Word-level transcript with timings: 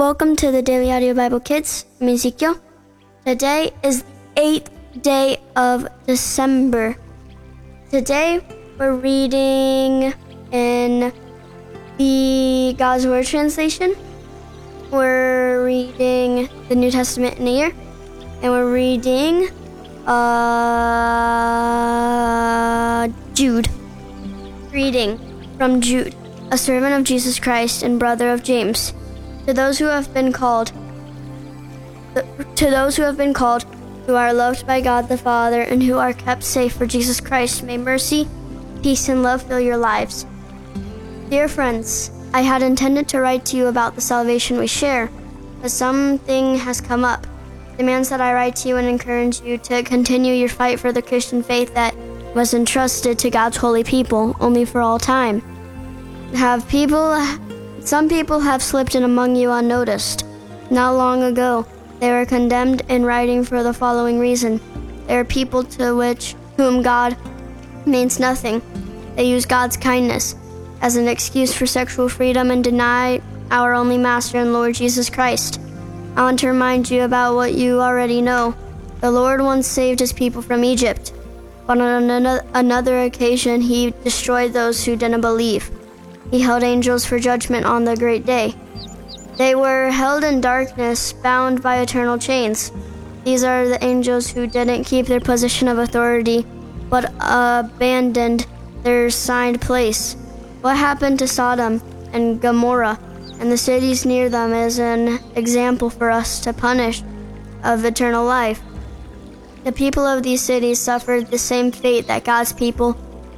Welcome 0.00 0.32
to 0.36 0.50
the 0.50 0.62
Daily 0.62 0.90
Audio 0.90 1.12
Bible 1.12 1.40
Kids. 1.40 1.84
I'm 2.00 2.08
Ezekiel. 2.08 2.58
Today 3.26 3.70
is 3.84 4.02
the 4.02 4.08
eighth 4.40 4.70
day 5.02 5.36
of 5.54 5.86
December. 6.06 6.96
Today 7.90 8.40
we're 8.78 8.94
reading 8.94 10.14
in 10.52 11.12
the 11.98 12.74
God's 12.78 13.06
Word 13.06 13.26
translation. 13.26 13.94
We're 14.90 15.66
reading 15.66 16.48
the 16.70 16.76
New 16.76 16.90
Testament 16.90 17.38
in 17.38 17.46
a 17.46 17.50
year, 17.50 17.74
and 18.40 18.52
we're 18.52 18.72
reading 18.72 19.50
uh, 20.06 20.16
Jude. 23.34 23.68
Reading 24.72 25.20
from 25.58 25.82
Jude, 25.82 26.14
a 26.50 26.56
servant 26.56 26.94
of 26.94 27.04
Jesus 27.04 27.38
Christ 27.38 27.82
and 27.82 28.00
brother 28.00 28.30
of 28.32 28.42
James. 28.42 28.94
To 29.50 29.54
those 29.54 29.80
who 29.80 29.86
have 29.86 30.14
been 30.14 30.32
called, 30.32 30.70
to 32.14 32.70
those 32.70 32.94
who 32.94 33.02
have 33.02 33.16
been 33.16 33.34
called, 33.34 33.64
who 34.06 34.14
are 34.14 34.32
loved 34.32 34.64
by 34.64 34.80
God 34.80 35.08
the 35.08 35.18
Father, 35.18 35.62
and 35.62 35.82
who 35.82 35.98
are 35.98 36.12
kept 36.12 36.44
safe 36.44 36.74
for 36.74 36.86
Jesus 36.86 37.20
Christ, 37.20 37.64
may 37.64 37.76
mercy, 37.76 38.28
peace, 38.80 39.08
and 39.08 39.24
love 39.24 39.42
fill 39.42 39.58
your 39.58 39.76
lives. 39.76 40.24
Dear 41.30 41.48
friends, 41.48 42.12
I 42.32 42.42
had 42.42 42.62
intended 42.62 43.08
to 43.08 43.20
write 43.20 43.44
to 43.46 43.56
you 43.56 43.66
about 43.66 43.96
the 43.96 44.00
salvation 44.00 44.56
we 44.56 44.68
share, 44.68 45.10
but 45.60 45.72
something 45.72 46.56
has 46.58 46.80
come 46.80 47.04
up. 47.04 47.26
Demands 47.76 48.08
that 48.10 48.20
I 48.20 48.32
write 48.32 48.54
to 48.56 48.68
you 48.68 48.76
and 48.76 48.86
encourage 48.86 49.40
you 49.40 49.58
to 49.58 49.82
continue 49.82 50.32
your 50.32 50.48
fight 50.48 50.78
for 50.78 50.92
the 50.92 51.02
Christian 51.02 51.42
faith 51.42 51.74
that 51.74 51.96
was 52.36 52.54
entrusted 52.54 53.18
to 53.18 53.30
God's 53.30 53.56
holy 53.56 53.82
people 53.82 54.36
only 54.38 54.64
for 54.64 54.80
all 54.80 55.00
time. 55.00 55.40
Have 56.34 56.68
people 56.68 57.16
some 57.80 58.08
people 58.08 58.40
have 58.40 58.62
slipped 58.62 58.94
in 58.94 59.02
among 59.02 59.36
you 59.36 59.50
unnoticed. 59.50 60.24
Not 60.70 60.94
long 60.94 61.22
ago, 61.22 61.66
they 61.98 62.10
were 62.10 62.26
condemned 62.26 62.82
in 62.88 63.04
writing 63.04 63.44
for 63.44 63.62
the 63.62 63.72
following 63.72 64.18
reason. 64.18 64.60
They 65.06 65.16
are 65.16 65.24
people 65.24 65.64
to 65.64 65.96
which 65.96 66.34
whom 66.56 66.82
God 66.82 67.16
means 67.86 68.20
nothing. 68.20 68.62
They 69.16 69.24
use 69.24 69.44
God's 69.44 69.76
kindness 69.76 70.36
as 70.80 70.96
an 70.96 71.08
excuse 71.08 71.52
for 71.52 71.66
sexual 71.66 72.08
freedom 72.08 72.50
and 72.50 72.62
deny 72.62 73.20
our 73.50 73.74
only 73.74 73.98
Master 73.98 74.38
and 74.38 74.52
Lord 74.52 74.74
Jesus 74.74 75.10
Christ. 75.10 75.60
I 76.16 76.22
want 76.22 76.38
to 76.40 76.48
remind 76.48 76.90
you 76.90 77.02
about 77.02 77.34
what 77.34 77.54
you 77.54 77.80
already 77.80 78.22
know. 78.22 78.54
The 79.00 79.10
Lord 79.10 79.40
once 79.40 79.66
saved 79.66 80.00
his 80.00 80.12
people 80.12 80.42
from 80.42 80.62
Egypt, 80.62 81.12
but 81.66 81.80
on 81.80 82.10
another 82.54 83.02
occasion 83.02 83.60
he 83.60 83.90
destroyed 84.04 84.52
those 84.52 84.84
who 84.84 84.94
didn't 84.96 85.22
believe. 85.22 85.70
He 86.30 86.40
held 86.40 86.62
angels 86.62 87.04
for 87.04 87.18
judgment 87.18 87.66
on 87.66 87.84
the 87.84 87.96
great 87.96 88.24
day. 88.24 88.54
They 89.36 89.54
were 89.54 89.90
held 89.90 90.22
in 90.22 90.40
darkness, 90.40 91.12
bound 91.12 91.62
by 91.62 91.78
eternal 91.78 92.18
chains. 92.18 92.72
These 93.24 93.42
are 93.42 93.68
the 93.68 93.82
angels 93.84 94.30
who 94.30 94.46
didn't 94.46 94.84
keep 94.84 95.06
their 95.06 95.20
position 95.20 95.66
of 95.68 95.78
authority, 95.78 96.46
but 96.88 97.12
abandoned 97.20 98.46
their 98.82 99.06
assigned 99.06 99.60
place. 99.60 100.14
What 100.60 100.76
happened 100.76 101.18
to 101.18 101.28
Sodom 101.28 101.82
and 102.12 102.40
Gomorrah 102.40 102.98
and 103.38 103.50
the 103.50 103.56
cities 103.56 104.04
near 104.04 104.28
them 104.28 104.52
is 104.52 104.78
an 104.78 105.18
example 105.34 105.90
for 105.90 106.10
us 106.10 106.40
to 106.40 106.52
punish 106.52 107.02
of 107.64 107.84
eternal 107.84 108.24
life. 108.24 108.60
The 109.64 109.72
people 109.72 110.06
of 110.06 110.22
these 110.22 110.42
cities 110.42 110.78
suffered 110.78 111.28
the 111.28 111.38
same 111.38 111.72
fate 111.72 112.06
that 112.06 112.24
God's 112.24 112.52
people 112.52 112.92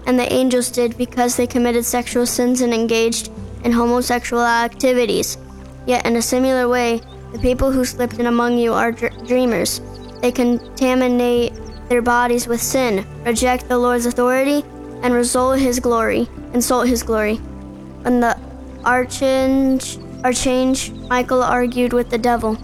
and 0.06 0.18
the 0.18 0.32
angels 0.32 0.70
did 0.70 0.96
because 0.96 1.36
they 1.36 1.46
committed 1.46 1.84
sexual 1.84 2.26
sins 2.26 2.60
and 2.60 2.74
engaged 2.74 3.30
in 3.64 3.72
homosexual 3.72 4.42
activities. 4.42 5.38
Yet, 5.86 6.06
in 6.06 6.16
a 6.16 6.22
similar 6.22 6.68
way, 6.68 7.00
the 7.32 7.38
people 7.38 7.72
who 7.72 7.84
slipped 7.84 8.18
in 8.18 8.26
among 8.26 8.58
you 8.58 8.72
are 8.72 8.92
dr- 8.92 9.26
dreamers. 9.26 9.80
They 10.20 10.32
contaminate 10.32 11.52
their 11.88 12.02
bodies 12.02 12.46
with 12.46 12.60
sin, 12.60 13.06
reject 13.24 13.68
the 13.68 13.78
Lord's 13.78 14.06
authority, 14.06 14.64
and 15.02 15.14
result 15.14 15.58
his 15.58 15.80
glory, 15.80 16.28
insult 16.52 16.88
his 16.88 17.02
glory. 17.02 17.36
When 18.02 18.20
the 18.20 18.38
archange, 18.84 19.98
archange 20.22 20.90
Michael 21.08 21.42
argued 21.42 21.92
with 21.92 22.10
the 22.10 22.18
devil. 22.18 22.54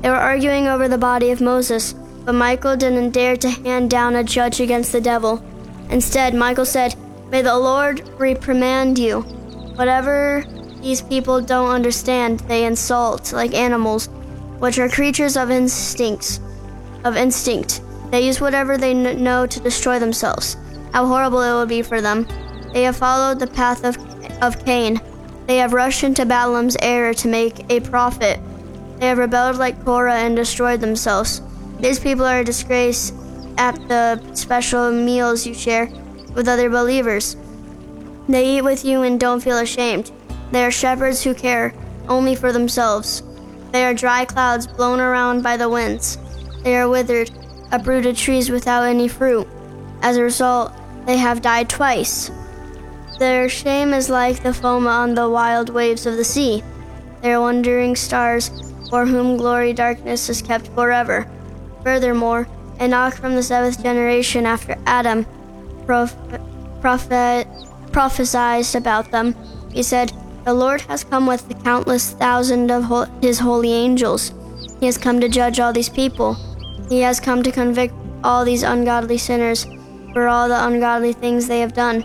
They 0.00 0.10
were 0.10 0.16
arguing 0.16 0.66
over 0.66 0.88
the 0.88 0.98
body 0.98 1.30
of 1.30 1.40
Moses, 1.40 1.94
but 2.24 2.34
Michael 2.34 2.76
didn't 2.76 3.10
dare 3.10 3.36
to 3.36 3.48
hand 3.48 3.90
down 3.90 4.16
a 4.16 4.24
judge 4.24 4.60
against 4.60 4.92
the 4.92 5.00
devil. 5.00 5.42
Instead, 5.90 6.34
Michael 6.34 6.64
said, 6.64 6.96
May 7.30 7.42
the 7.42 7.58
Lord 7.58 8.08
reprimand 8.18 8.98
you. 8.98 9.22
Whatever 9.76 10.44
these 10.80 11.02
people 11.02 11.40
don't 11.40 11.70
understand, 11.70 12.40
they 12.40 12.64
insult 12.64 13.32
like 13.32 13.54
animals, 13.54 14.08
which 14.58 14.78
are 14.78 14.88
creatures 14.88 15.36
of 15.36 15.50
instincts, 15.50 16.40
of 17.04 17.16
instinct. 17.16 17.80
They 18.10 18.26
use 18.26 18.40
whatever 18.40 18.76
they 18.76 18.92
kn- 18.92 19.22
know 19.22 19.46
to 19.46 19.60
destroy 19.60 19.98
themselves. 19.98 20.56
How 20.92 21.06
horrible 21.06 21.40
it 21.42 21.54
would 21.54 21.68
be 21.68 21.82
for 21.82 22.00
them. 22.00 22.26
They 22.72 22.82
have 22.84 22.96
followed 22.96 23.40
the 23.40 23.46
path 23.46 23.84
of, 23.84 23.96
of 24.42 24.64
Cain. 24.64 25.00
They 25.46 25.56
have 25.56 25.72
rushed 25.72 26.04
into 26.04 26.24
Balaam's 26.24 26.76
error 26.80 27.14
to 27.14 27.28
make 27.28 27.70
a 27.70 27.80
profit. 27.80 28.38
They 28.98 29.08
have 29.08 29.18
rebelled 29.18 29.56
like 29.56 29.84
Korah 29.84 30.14
and 30.14 30.36
destroyed 30.36 30.80
themselves. 30.80 31.42
These 31.80 31.98
people 31.98 32.24
are 32.24 32.40
a 32.40 32.44
disgrace 32.44 33.12
at 33.58 33.76
the 33.88 34.20
special 34.34 34.90
meals 34.92 35.46
you 35.46 35.54
share 35.54 35.86
with 36.34 36.48
other 36.48 36.68
believers. 36.70 37.36
They 38.28 38.56
eat 38.56 38.62
with 38.62 38.84
you 38.84 39.02
and 39.02 39.20
don't 39.20 39.42
feel 39.42 39.58
ashamed. 39.58 40.10
They 40.50 40.64
are 40.64 40.70
shepherds 40.70 41.22
who 41.22 41.34
care 41.34 41.74
only 42.08 42.34
for 42.34 42.52
themselves. 42.52 43.22
They 43.72 43.84
are 43.84 43.94
dry 43.94 44.24
clouds 44.24 44.66
blown 44.66 45.00
around 45.00 45.42
by 45.42 45.56
the 45.56 45.68
winds. 45.68 46.18
They 46.62 46.76
are 46.76 46.88
withered, 46.88 47.30
uprooted 47.72 48.16
trees 48.16 48.50
without 48.50 48.84
any 48.84 49.08
fruit. 49.08 49.48
As 50.02 50.16
a 50.16 50.22
result, 50.22 50.72
they 51.06 51.16
have 51.16 51.42
died 51.42 51.68
twice. 51.68 52.30
Their 53.18 53.48
shame 53.48 53.92
is 53.92 54.08
like 54.08 54.42
the 54.42 54.54
foam 54.54 54.86
on 54.86 55.14
the 55.14 55.28
wild 55.28 55.70
waves 55.70 56.06
of 56.06 56.16
the 56.16 56.24
sea. 56.24 56.62
They 57.22 57.32
are 57.32 57.40
wandering 57.40 57.96
stars 57.96 58.50
for 58.90 59.06
whom 59.06 59.36
glory 59.36 59.72
darkness 59.72 60.28
is 60.28 60.42
kept 60.42 60.68
forever. 60.68 61.26
Furthermore, 61.82 62.48
Enoch 62.80 63.14
from 63.14 63.34
the 63.34 63.42
seventh 63.42 63.82
generation 63.82 64.46
after 64.46 64.76
Adam 64.86 65.26
prof- 65.86 66.16
prophet, 66.80 67.46
prophesied 67.92 68.74
about 68.74 69.10
them. 69.10 69.34
He 69.72 69.82
said, 69.82 70.12
The 70.44 70.54
Lord 70.54 70.82
has 70.82 71.04
come 71.04 71.26
with 71.26 71.48
the 71.48 71.54
countless 71.54 72.12
thousand 72.12 72.70
of 72.70 72.84
ho- 72.84 73.06
his 73.20 73.38
holy 73.38 73.72
angels. 73.72 74.32
He 74.80 74.86
has 74.86 74.98
come 74.98 75.20
to 75.20 75.28
judge 75.28 75.60
all 75.60 75.72
these 75.72 75.88
people. 75.88 76.34
He 76.88 77.00
has 77.00 77.20
come 77.20 77.42
to 77.42 77.52
convict 77.52 77.94
all 78.22 78.44
these 78.44 78.62
ungodly 78.62 79.18
sinners 79.18 79.66
for 80.12 80.28
all 80.28 80.48
the 80.48 80.66
ungodly 80.66 81.12
things 81.12 81.46
they 81.46 81.60
have 81.60 81.74
done 81.74 82.02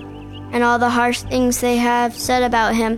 and 0.51 0.63
all 0.63 0.80
the 0.80 0.90
harsh 0.90 1.22
things 1.22 1.62
they 1.62 1.78
have 1.78 2.13
said 2.13 2.44
about 2.44 2.75
him. 2.75 2.97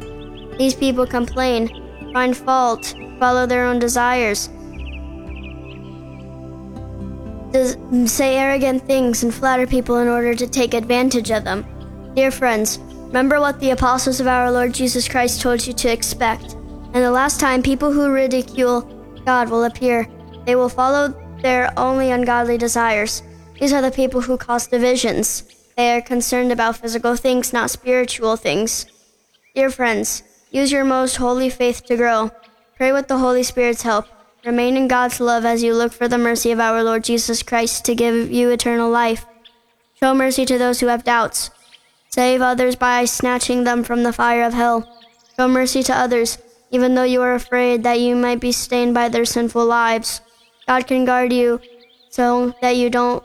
These 0.58 0.76
people 0.76 1.06
complain, 1.06 1.70
find 2.14 2.36
fault, 2.36 2.96
follow 3.20 3.46
their 3.46 3.66
own 3.66 3.80
desires 3.80 4.50
say 8.08 8.38
arrogant 8.38 8.84
things 8.84 9.24
and 9.24 9.34
flatter 9.34 9.68
people 9.68 9.98
in 9.98 10.08
order 10.08 10.34
to 10.36 10.48
take 10.48 10.74
advantage 10.74 11.32
of 11.32 11.44
them. 11.44 11.66
Dear 12.16 12.32
friends, 12.32 12.80
remember 12.80 13.40
what 13.40 13.60
the 13.60 13.72
apostles 13.72 14.20
of 14.20 14.28
our 14.28 14.52
Lord 14.52 14.74
Jesus 14.74 15.08
Christ 15.08 15.42
told 15.42 15.66
you 15.66 15.74
to 15.74 15.92
expect. 15.92 16.54
And 16.94 17.04
the 17.04 17.12
last 17.12 17.40
time 17.40 17.62
people 17.62 17.92
who 17.92 18.12
ridicule 18.12 18.82
God 19.26 19.50
will 19.50 19.66
appear, 19.66 20.08
they 20.46 20.56
will 20.56 20.70
follow 20.70 21.14
their 21.42 21.72
only 21.78 22.12
ungodly 22.12 22.58
desires. 22.58 23.24
These 23.60 23.74
are 23.74 23.82
the 23.82 23.92
people 23.92 24.22
who 24.22 24.38
cause 24.38 24.68
divisions. 24.68 25.44
They 25.78 25.96
are 25.96 26.02
concerned 26.02 26.52
about 26.52 26.78
physical 26.78 27.16
things, 27.16 27.54
not 27.54 27.70
spiritual 27.70 28.36
things. 28.36 28.86
Dear 29.56 29.70
friends, 29.70 30.24
use 30.52 30.72
your 30.72 30.84
most 30.84 31.18
holy 31.18 31.50
faith 31.50 31.86
to 31.86 31.98
grow. 31.98 32.32
Pray 32.76 32.92
with 32.92 33.08
the 33.08 33.18
Holy 33.18 33.44
Spirit's 33.44 33.84
help. 33.84 34.06
Remain 34.44 34.76
in 34.76 34.88
God's 34.88 35.20
love 35.20 35.46
as 35.46 35.62
you 35.62 35.76
look 35.76 35.94
for 35.94 36.08
the 36.08 36.18
mercy 36.18 36.50
of 36.50 36.60
our 36.60 36.84
Lord 36.84 37.04
Jesus 37.04 37.44
Christ 37.44 37.86
to 37.86 37.94
give 37.94 38.32
you 38.32 38.50
eternal 38.50 38.90
life. 38.90 39.24
Show 40.02 40.16
mercy 40.16 40.46
to 40.48 40.58
those 40.58 40.80
who 40.80 40.88
have 40.88 41.04
doubts. 41.04 41.52
Save 42.10 42.42
others 42.42 42.76
by 42.76 43.06
snatching 43.06 43.66
them 43.66 43.84
from 43.84 44.02
the 44.02 44.12
fire 44.12 44.44
of 44.44 44.56
hell. 44.56 44.90
Show 45.38 45.48
mercy 45.48 45.84
to 45.84 45.96
others, 45.96 46.40
even 46.72 46.96
though 46.96 47.04
you 47.04 47.22
are 47.22 47.36
afraid 47.36 47.84
that 47.84 48.00
you 48.00 48.16
might 48.16 48.40
be 48.40 48.52
stained 48.52 48.96
by 48.96 49.10
their 49.10 49.26
sinful 49.26 49.64
lives. 49.64 50.22
God 50.66 50.88
can 50.88 51.06
guard 51.06 51.32
you 51.32 51.62
so 52.10 52.56
that 52.62 52.76
you 52.76 52.90
don't 52.90 53.24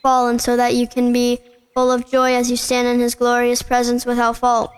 fall 0.00 0.28
and 0.28 0.40
so 0.40 0.56
that 0.56 0.74
you 0.74 0.88
can 0.88 1.12
be 1.12 1.40
full 1.74 1.92
of 1.92 2.10
joy 2.10 2.34
as 2.34 2.50
you 2.50 2.56
stand 2.56 2.88
in 2.88 3.00
his 3.00 3.14
glorious 3.14 3.60
presence 3.60 4.06
without 4.06 4.38
fault. 4.38 4.72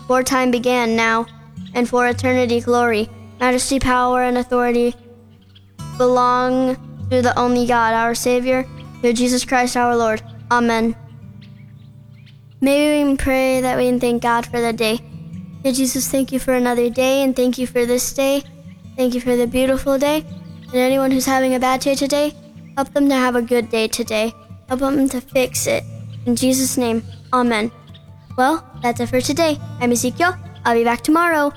Before 0.00 0.24
time 0.24 0.50
began, 0.50 0.96
now, 0.96 1.26
and 1.74 1.88
for 1.88 2.08
eternity 2.08 2.60
glory 2.60 3.08
majesty, 3.38 3.78
power, 3.78 4.22
and 4.22 4.38
authority 4.38 4.94
belong 5.98 6.76
to 7.10 7.22
the 7.22 7.38
only 7.38 7.66
God, 7.66 7.94
our 7.94 8.14
Savior, 8.14 8.66
through 9.00 9.14
Jesus 9.14 9.44
Christ 9.44 9.76
our 9.76 9.96
Lord. 9.96 10.22
Amen. 10.50 10.94
May 12.60 12.98
we 12.98 13.08
can 13.08 13.16
pray 13.16 13.60
that 13.60 13.76
we 13.76 13.86
can 13.86 14.00
thank 14.00 14.22
God 14.22 14.46
for 14.46 14.60
the 14.60 14.72
day. 14.72 15.00
Dear 15.62 15.72
Jesus, 15.72 16.08
thank 16.08 16.32
you 16.32 16.38
for 16.38 16.54
another 16.54 16.88
day 16.88 17.22
and 17.22 17.34
thank 17.34 17.58
you 17.58 17.66
for 17.66 17.84
this 17.86 18.12
day. 18.12 18.42
Thank 18.96 19.14
you 19.14 19.20
for 19.20 19.36
the 19.36 19.46
beautiful 19.46 19.98
day. 19.98 20.24
And 20.66 20.74
anyone 20.74 21.10
who's 21.10 21.26
having 21.26 21.54
a 21.54 21.60
bad 21.60 21.80
day 21.80 21.94
today, 21.94 22.34
help 22.76 22.92
them 22.94 23.08
to 23.08 23.14
have 23.14 23.36
a 23.36 23.42
good 23.42 23.68
day 23.68 23.88
today. 23.88 24.32
Help 24.68 24.80
them 24.80 25.08
to 25.08 25.20
fix 25.20 25.66
it. 25.66 25.84
In 26.24 26.34
Jesus' 26.34 26.76
name, 26.76 27.02
Amen. 27.32 27.70
Well, 28.36 28.64
that's 28.82 29.00
it 29.00 29.08
for 29.08 29.20
today. 29.20 29.58
I'm 29.80 29.92
Ezekiel. 29.92 30.36
I'll 30.64 30.74
be 30.74 30.84
back 30.84 31.02
tomorrow. 31.02 31.52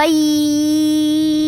Bayi. 0.00 1.39